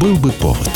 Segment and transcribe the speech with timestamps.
[0.00, 0.70] Был бы повод.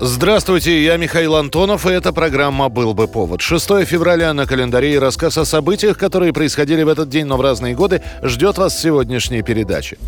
[0.00, 3.42] Здравствуйте, я Михаил Антонов, и эта программа «Был бы повод».
[3.42, 7.42] 6 февраля на календаре и рассказ о событиях, которые происходили в этот день, но в
[7.42, 9.98] разные годы, ждет вас в сегодняшней передаче.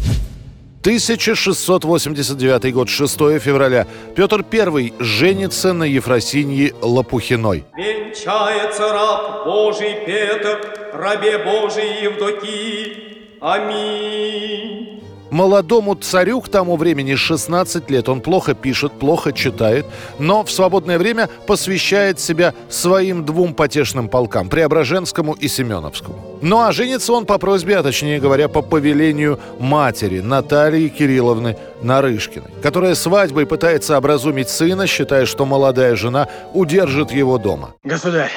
[0.80, 3.86] 1689 год, 6 февраля.
[4.16, 7.64] Петр I женится на Ефросинье Лопухиной.
[7.77, 10.59] Венчается раб Божий Петр,
[10.95, 13.39] рабе Божий Евдокии.
[13.41, 14.88] Аминь.
[15.30, 18.09] Молодому царю к тому времени 16 лет.
[18.09, 19.87] Он плохо пишет, плохо читает,
[20.18, 26.38] но в свободное время посвящает себя своим двум потешным полкам– Преображенскому и Семеновскому.
[26.41, 32.51] Ну а женится он по просьбе, а точнее говоря, по повелению матери Натальи Кирилловны Нарышкиной,
[32.62, 37.74] которая свадьбой пытается образумить сына, считая, что молодая жена удержит его дома.
[37.82, 38.32] Государь,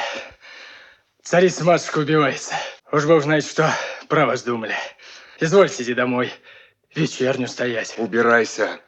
[1.23, 2.53] царица матушка убивается.
[2.91, 3.71] Уж бог знает, что
[4.09, 4.73] про вас думали.
[5.39, 6.31] Извольте иди домой
[6.95, 7.95] вечерню стоять.
[7.97, 8.79] Убирайся.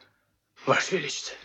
[0.66, 1.36] Ваше Величество.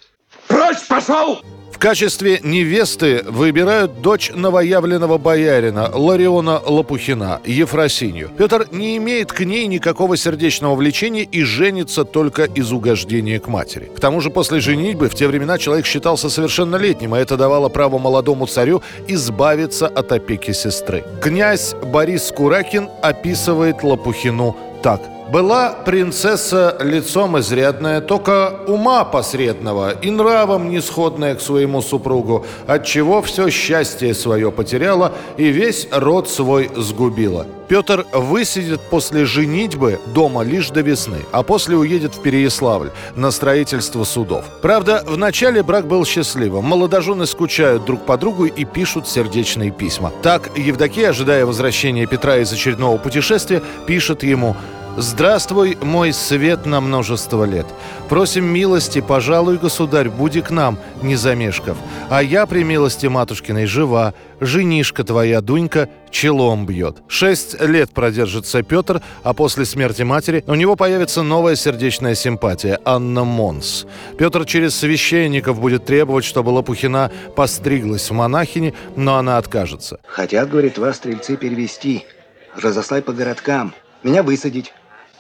[0.47, 1.41] Прочь пошел!
[1.71, 8.29] В качестве невесты выбирают дочь новоявленного боярина Лариона Лопухина, Ефросинью.
[8.38, 13.89] Петр не имеет к ней никакого сердечного влечения и женится только из угождения к матери.
[13.95, 17.97] К тому же после женитьбы в те времена человек считался совершеннолетним, и это давало право
[17.97, 21.05] молодому царю избавиться от опеки сестры.
[21.21, 25.01] Князь Борис Куракин описывает Лопухину так–
[25.31, 33.50] была принцесса лицом изрядная, только ума посредного и нравом нисходная к своему супругу, отчего все
[33.50, 37.45] счастье свое потеряла и весь род свой сгубила.
[37.67, 44.03] Петр высидит после женитьбы дома лишь до весны, а после уедет в Переяславль на строительство
[44.05, 44.44] судов.
[44.63, 46.66] Правда, в начале брак был счастливым.
[46.66, 50.11] Молодожены скучают друг по другу и пишут сердечные письма.
[50.23, 54.55] Так Евдокия, ожидая возвращения Петра из очередного путешествия, пишет ему
[55.02, 57.66] Здравствуй, мой свет на множество лет.
[58.09, 61.78] Просим милости, пожалуй, государь, буди к нам, не замешкав.
[62.09, 66.97] А я при милости матушкиной жива, женишка твоя, Дунька, челом бьет.
[67.07, 73.23] Шесть лет продержится Петр, а после смерти матери у него появится новая сердечная симпатия– Анна
[73.23, 73.85] Монс.
[74.18, 80.02] Петр через священников будет требовать, чтобы Лопухина постриглась в монахини, но она откажется.
[80.07, 82.06] Хотят, говорит, вас, стрельцы, перевести,
[82.53, 83.73] разослать по городкам,
[84.03, 84.73] меня высадить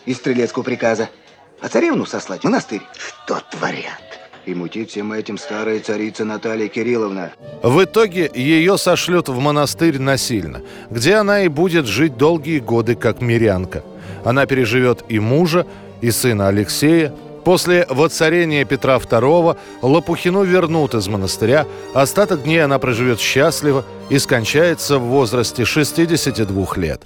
[0.09, 1.07] из стрелецкого приказа,
[1.61, 2.81] а царевну сослать в монастырь.
[2.97, 4.01] Что творят?
[4.47, 7.31] И мутит всем этим старая царица Наталья Кирилловна.
[7.61, 13.21] В итоге ее сошлют в монастырь насильно, где она и будет жить долгие годы как
[13.21, 13.83] мирянка.
[14.25, 15.67] Она переживет и мужа,
[16.01, 17.13] и сына Алексея.
[17.45, 21.67] После воцарения Петра II Лопухину вернут из монастыря.
[21.93, 27.01] Остаток дней она проживет счастливо и скончается в возрасте 62 лет.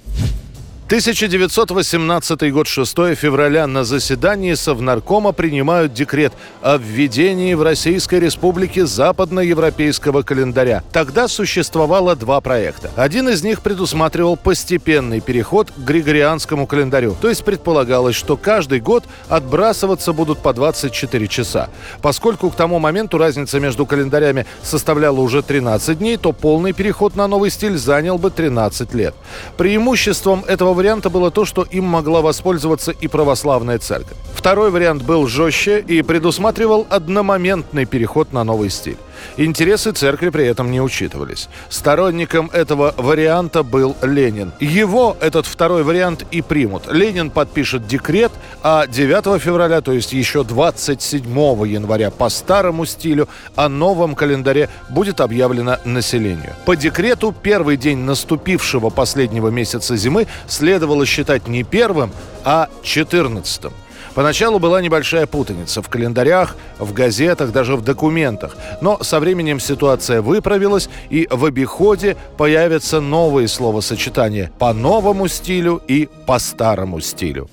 [0.86, 10.20] 1918 год, 6 февраля, на заседании Совнаркома принимают декрет о введении в Российской Республике западноевропейского
[10.20, 10.82] календаря.
[10.92, 12.90] Тогда существовало два проекта.
[12.96, 17.16] Один из них предусматривал постепенный переход к григорианскому календарю.
[17.18, 21.70] То есть предполагалось, что каждый год отбрасываться будут по 24 часа.
[22.02, 27.26] Поскольку к тому моменту разница между календарями составляла уже 13 дней, то полный переход на
[27.26, 29.14] новый стиль занял бы 13 лет.
[29.56, 34.16] Преимуществом этого варианта было то, что им могла воспользоваться и православная церковь.
[34.34, 38.98] Второй вариант был жестче и предусматривал одномоментный переход на новый стиль.
[39.36, 41.48] Интересы церкви при этом не учитывались.
[41.68, 44.52] Сторонником этого варианта был Ленин.
[44.60, 46.90] Его этот второй вариант и примут.
[46.90, 48.32] Ленин подпишет декрет,
[48.62, 51.24] а 9 февраля, то есть еще 27
[51.66, 56.54] января по старому стилю, о новом календаре будет объявлено населению.
[56.66, 62.12] По декрету первый день наступившего последнего месяца зимы следовало считать не первым,
[62.44, 63.72] а четырнадцатым.
[64.14, 68.56] Поначалу была небольшая путаница в календарях, в газетах, даже в документах.
[68.80, 76.08] Но со временем ситуация выправилась, и в обиходе появятся новые словосочетания по новому стилю и
[76.26, 77.48] по старому стилю.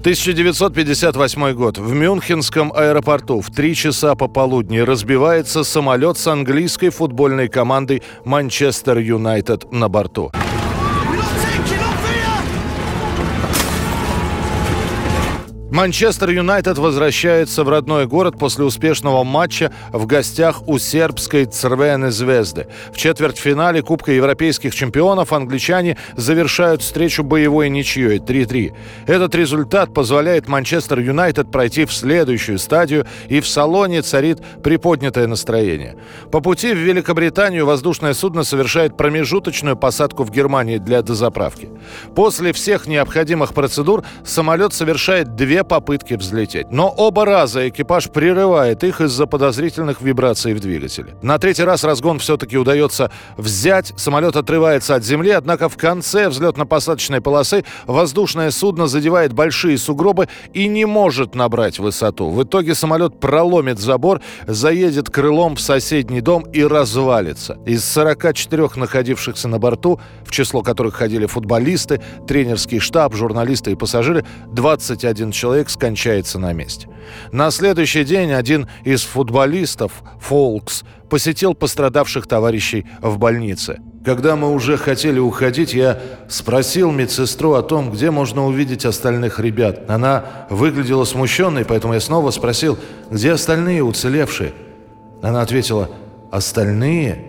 [0.00, 1.78] 1958 год.
[1.78, 9.72] В Мюнхенском аэропорту в 3 часа пополудни разбивается самолет с английской футбольной командой «Манчестер Юнайтед»
[9.72, 10.30] на борту.
[15.78, 22.66] Манчестер Юнайтед возвращается в родной город после успешного матча в гостях у сербской Црвены Звезды.
[22.92, 28.74] В четвертьфинале Кубка Европейских чемпионов англичане завершают встречу боевой ничьей 3-3.
[29.06, 35.94] Этот результат позволяет Манчестер Юнайтед пройти в следующую стадию, и в салоне царит приподнятое настроение.
[36.32, 41.68] По пути в Великобританию воздушное судно совершает промежуточную посадку в Германии для дозаправки.
[42.16, 46.70] После всех необходимых процедур самолет совершает две попытки взлететь.
[46.70, 51.14] Но оба раза экипаж прерывает их из-за подозрительных вибраций в двигателе.
[51.22, 57.20] На третий раз разгон все-таки удается взять, самолет отрывается от земли, однако в конце взлетно-посадочной
[57.20, 62.30] полосы воздушное судно задевает большие сугробы и не может набрать высоту.
[62.30, 67.58] В итоге самолет проломит забор, заедет крылом в соседний дом и развалится.
[67.66, 74.24] Из 44 находившихся на борту, в число которых ходили футболисты, тренерский штаб, журналисты и пассажиры,
[74.52, 76.88] 21 человек скончается на месте.
[77.32, 83.80] На следующий день один из футболистов, Фолкс, посетил пострадавших товарищей в больнице.
[84.04, 89.90] Когда мы уже хотели уходить, я спросил медсестру о том, где можно увидеть остальных ребят.
[89.90, 92.78] Она выглядела смущенной, поэтому я снова спросил,
[93.10, 94.52] где остальные уцелевшие.
[95.20, 95.90] Она ответила,
[96.30, 97.27] остальные?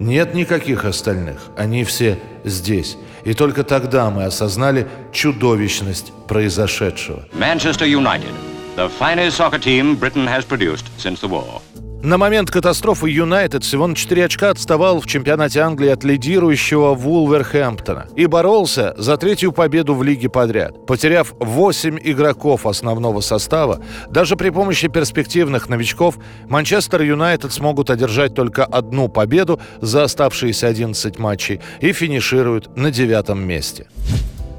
[0.00, 2.96] Нет никаких остальных, они все здесь.
[3.24, 7.24] И только тогда мы осознали чудовищность произошедшего.
[7.32, 8.32] Manchester United,
[8.76, 11.60] the finest soccer team Britain has produced since the war.
[12.02, 18.06] На момент катастрофы Юнайтед всего на 4 очка отставал в чемпионате Англии от лидирующего Вулверхэмптона
[18.14, 20.86] и боролся за третью победу в лиге подряд.
[20.86, 26.18] Потеряв 8 игроков основного состава, даже при помощи перспективных новичков
[26.48, 33.44] Манчестер Юнайтед смогут одержать только одну победу за оставшиеся 11 матчей и финишируют на девятом
[33.44, 33.88] месте.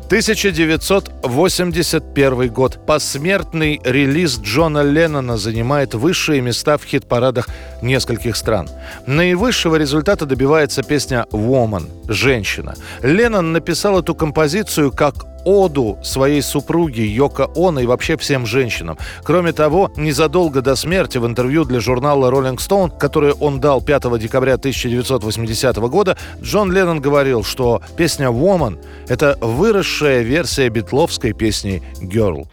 [0.10, 2.80] 1981 год.
[2.88, 7.48] Посмертный релиз Джона Леннона занимает высшие места в хит-парадах
[7.84, 8.68] нескольких стран.
[9.06, 12.74] Наивысшего результата добивается песня «Woman»– «Женщина».
[13.04, 15.14] Леннон написал эту композицию как
[15.46, 18.98] оду своей супруге Йоко Оно и вообще всем женщинам.
[19.24, 24.20] Кроме того, незадолго до смерти в интервью для журнала Rolling Stone, которое он дал 5
[24.20, 28.78] декабря 1980 года, Джон Леннон говорил, что песня «Woman»—
[29.08, 32.48] это выросшая версия битловской песни «Girl».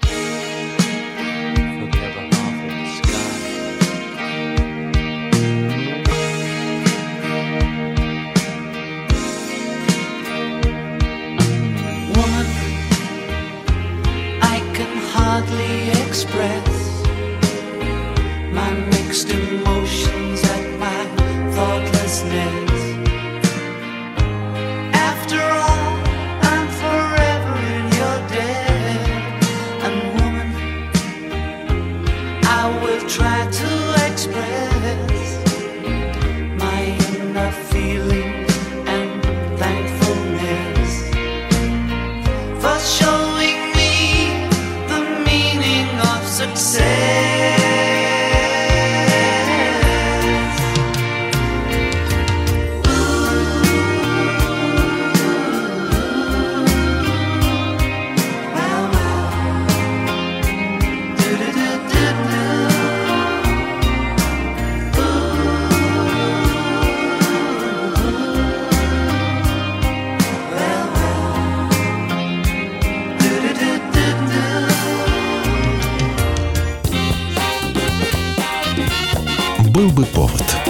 [79.86, 80.65] Был бы повод.